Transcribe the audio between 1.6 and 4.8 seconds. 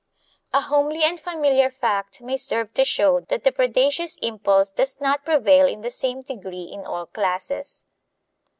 fact may serve to show that the predaceous impulse